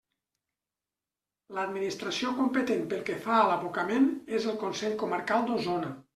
L'administració 1.57 2.31
competent 2.39 2.81
pel 2.95 3.05
que 3.11 3.19
fa 3.27 3.37
a 3.43 3.45
l'abocament 3.53 4.11
és 4.41 4.51
el 4.55 4.61
Consell 4.65 4.99
Comarcal 5.05 5.49
d'Osona. 5.53 5.95